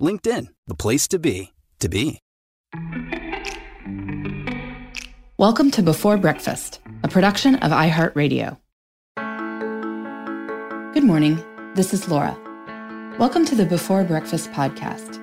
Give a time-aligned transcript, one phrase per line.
[0.00, 2.18] LinkedIn, the place to be, to be.
[5.36, 8.56] Welcome to Before Breakfast, a production of iHeartRadio.
[10.94, 11.42] Good morning.
[11.74, 12.36] This is Laura.
[13.18, 15.18] Welcome to the Before Breakfast podcast.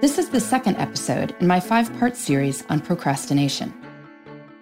[0.00, 3.74] This is the second episode in my five part series on procrastination.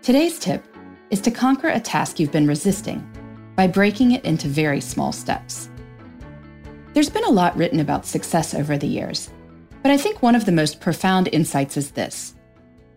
[0.00, 0.64] Today's tip
[1.10, 3.06] is to conquer a task you've been resisting
[3.54, 5.68] by breaking it into very small steps.
[6.94, 9.30] There's been a lot written about success over the years,
[9.82, 12.34] but I think one of the most profound insights is this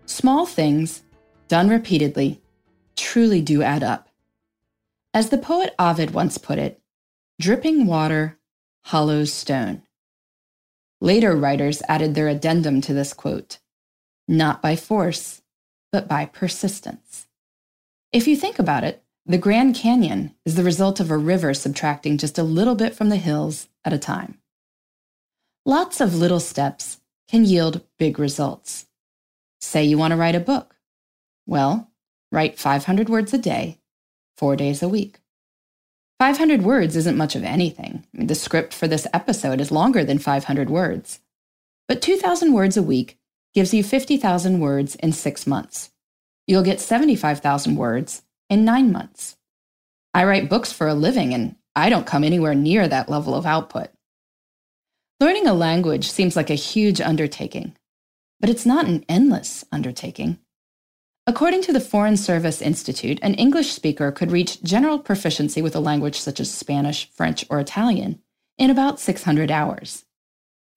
[0.05, 1.03] small things
[1.47, 2.41] done repeatedly,
[2.95, 4.09] truly do add up.
[5.13, 6.81] As the poet Ovid once put it,
[7.39, 8.37] dripping water
[8.85, 9.81] hollows stone.
[11.01, 13.59] Later writers added their addendum to this quote
[14.27, 15.41] not by force,
[15.91, 17.27] but by persistence.
[18.11, 22.17] If you think about it, the Grand Canyon is the result of a river subtracting
[22.17, 24.39] just a little bit from the hills at a time.
[25.67, 28.85] Lots of little steps can yield big results.
[29.59, 30.75] Say you want to write a book.
[31.47, 31.89] Well,
[32.31, 33.79] write 500 words a day,
[34.37, 35.21] four days a week.
[36.19, 38.05] 500 words isn't much of anything.
[38.13, 41.19] I mean, the script for this episode is longer than 500 words.
[41.87, 43.17] But 2,000 words a week
[43.55, 45.89] gives you 50,000 words in six months.
[46.45, 48.21] You'll get 75,000 words
[48.51, 49.35] in nine months.
[50.13, 53.47] I write books for a living, and I don't come anywhere near that level of
[53.47, 53.89] output.
[55.21, 57.73] Learning a language seems like a huge undertaking,
[58.41, 60.39] but it's not an endless undertaking.
[61.25, 65.79] According to the Foreign Service Institute, an English speaker could reach general proficiency with a
[65.79, 68.19] language such as Spanish, French, or Italian
[68.57, 70.03] in about 600 hours.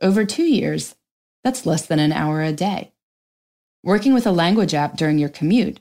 [0.00, 0.94] Over two years,
[1.42, 2.92] that's less than an hour a day.
[3.82, 5.80] Working with a language app during your commute,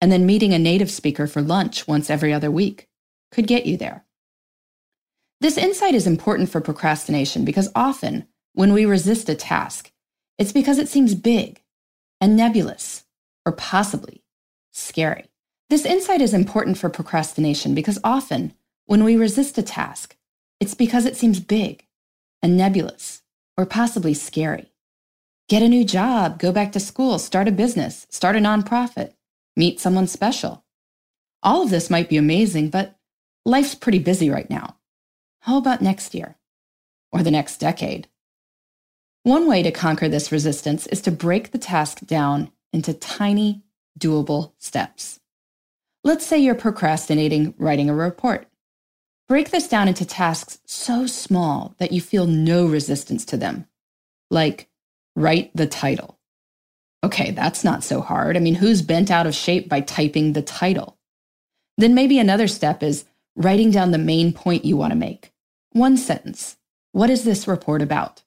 [0.00, 2.88] and then meeting a native speaker for lunch once every other week
[3.32, 4.04] could get you there.
[5.40, 9.92] This insight is important for procrastination because often, when we resist a task,
[10.36, 11.62] it's because it seems big
[12.20, 13.04] and nebulous
[13.46, 14.24] or possibly
[14.72, 15.30] scary.
[15.70, 18.52] This insight is important for procrastination because often,
[18.86, 20.16] when we resist a task,
[20.58, 21.86] it's because it seems big
[22.42, 23.22] and nebulous
[23.56, 24.72] or possibly scary.
[25.48, 29.12] Get a new job, go back to school, start a business, start a nonprofit,
[29.56, 30.64] meet someone special.
[31.44, 32.96] All of this might be amazing, but
[33.44, 34.77] life's pretty busy right now.
[35.40, 36.36] How about next year?
[37.12, 38.08] Or the next decade?
[39.22, 43.62] One way to conquer this resistance is to break the task down into tiny,
[43.98, 45.20] doable steps.
[46.04, 48.46] Let's say you're procrastinating writing a report.
[49.28, 53.66] Break this down into tasks so small that you feel no resistance to them,
[54.30, 54.68] like
[55.14, 56.18] write the title.
[57.04, 58.36] Okay, that's not so hard.
[58.36, 60.96] I mean, who's bent out of shape by typing the title?
[61.76, 63.04] Then maybe another step is
[63.38, 65.32] writing down the main point you want to make.
[65.70, 66.56] One sentence.
[66.92, 68.22] What is this report about?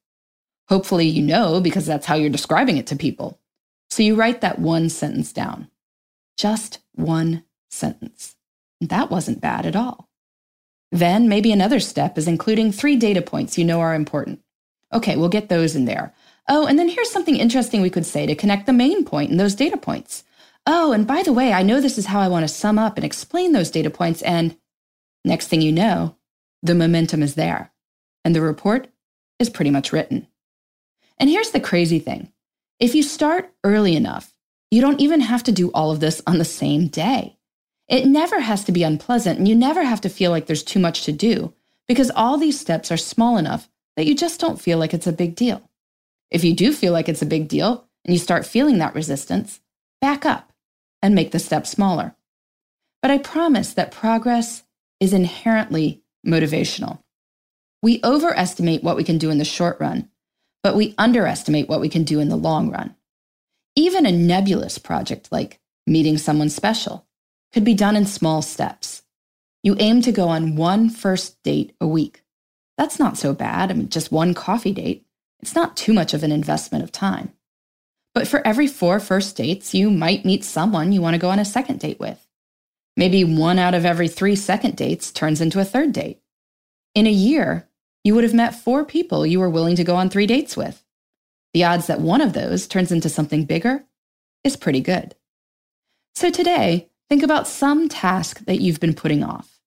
[0.69, 3.37] Hopefully, you know because that's how you're describing it to people.
[3.89, 5.67] So you write that one sentence down.
[6.37, 8.37] Just one sentence.
[8.79, 10.07] That wasn't bad at all.
[10.91, 14.41] Then maybe another step is including three data points you know are important.
[14.93, 16.13] Okay, we'll get those in there.
[16.47, 19.39] Oh, and then here's something interesting we could say to connect the main point and
[19.39, 20.23] those data points.
[20.65, 22.95] Oh, and by the way, I know this is how I want to sum up
[22.95, 24.21] and explain those data points.
[24.21, 24.55] And
[25.23, 26.15] next thing you know,
[26.63, 27.71] the momentum is there
[28.23, 28.87] and the report
[29.39, 30.27] is pretty much written.
[31.17, 32.31] And here's the crazy thing
[32.79, 34.33] if you start early enough,
[34.71, 37.37] you don't even have to do all of this on the same day.
[37.87, 40.79] It never has to be unpleasant, and you never have to feel like there's too
[40.79, 41.53] much to do
[41.87, 45.11] because all these steps are small enough that you just don't feel like it's a
[45.11, 45.61] big deal.
[46.29, 49.59] If you do feel like it's a big deal and you start feeling that resistance,
[49.99, 50.53] back up
[51.01, 52.15] and make the step smaller.
[53.01, 54.63] But I promise that progress
[55.01, 57.01] is inherently motivational.
[57.83, 60.07] We overestimate what we can do in the short run
[60.63, 62.95] but we underestimate what we can do in the long run.
[63.75, 67.07] Even a nebulous project like meeting someone special
[67.53, 69.03] could be done in small steps.
[69.63, 72.23] You aim to go on one first date a week.
[72.77, 73.69] That's not so bad.
[73.69, 75.05] I mean, just one coffee date.
[75.41, 77.33] It's not too much of an investment of time.
[78.13, 81.39] But for every four first dates, you might meet someone you want to go on
[81.39, 82.25] a second date with.
[82.97, 86.21] Maybe one out of every three second dates turns into a third date.
[86.93, 87.69] In a year,
[88.03, 90.83] you would have met four people you were willing to go on three dates with.
[91.53, 93.83] The odds that one of those turns into something bigger
[94.43, 95.15] is pretty good.
[96.15, 99.59] So today, think about some task that you've been putting off.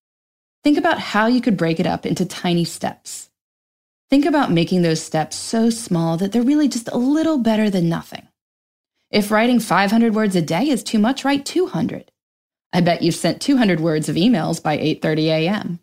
[0.63, 3.31] Think about how you could break it up into tiny steps.
[4.11, 7.89] Think about making those steps so small that they're really just a little better than
[7.89, 8.29] nothing.
[9.11, 12.11] If writing 500 words a day is too much, write 200.
[12.75, 15.79] I bet you've sent 200 words of emails by 8:30 a.m.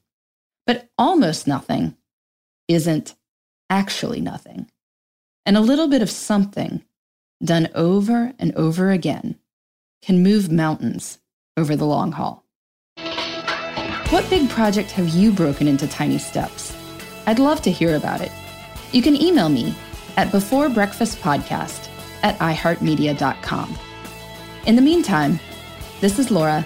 [0.67, 1.95] But almost nothing
[2.67, 3.15] isn't
[3.69, 4.69] actually nothing.
[5.45, 6.83] And a little bit of something
[7.41, 9.39] done over and over again
[10.01, 11.19] can move mountains
[11.55, 12.45] over the long haul.
[14.09, 16.75] What big project have you broken into tiny steps?
[17.25, 18.31] I'd love to hear about it.
[18.91, 19.73] You can email me
[20.17, 21.87] at beforebreakfastpodcast
[22.23, 23.77] at iheartmedia.com.
[24.67, 25.39] In the meantime,
[26.01, 26.65] this is Laura.